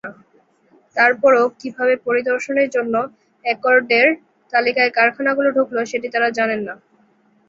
তারপরও 0.97 1.43
কীভাবে 1.59 1.93
পরিদর্শনের 2.05 2.67
জন্য 2.69 2.95
অ্যাকর্ডের 3.45 4.07
তালিকায় 4.53 4.91
কারখানাগুলো 4.97 5.49
ঢুকল, 5.57 5.77
সেটি 5.91 6.07
তাঁরা 6.13 6.29
জানেন 6.37 6.59
না। 6.67 6.75